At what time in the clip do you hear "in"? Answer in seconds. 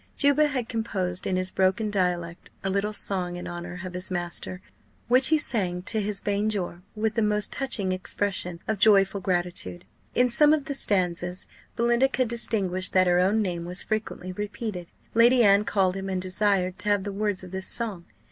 1.27-1.35, 3.35-3.47, 10.15-10.31